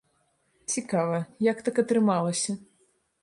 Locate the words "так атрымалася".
1.69-2.51